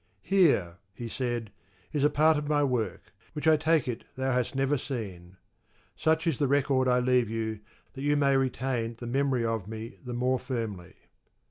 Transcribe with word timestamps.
"Here" 0.23 0.79
(he 0.95 1.07
said) 1.07 1.51
"is 1.93 2.03
a 2.03 2.09
part 2.09 2.35
of 2.35 2.47
my 2.49 2.63
work, 2.63 3.13
which 3.33 3.47
I 3.47 3.55
take 3.55 3.87
it 3.87 4.03
thou 4.15 4.31
hast 4.31 4.55
never 4.55 4.75
seen. 4.75 5.37
Such 5.95 6.25
is 6.25 6.39
the 6.39 6.47
record 6.47 6.87
I 6.87 6.97
leave 6.97 7.29
you, 7.29 7.59
that 7.93 8.01
you 8.01 8.17
may 8.17 8.35
retain 8.35 8.95
the 8.97 9.05
memory 9.05 9.45
of 9.45 9.67
me 9.67 9.99
the 10.03 10.15
more 10.15 10.39
firmly." 10.39 10.95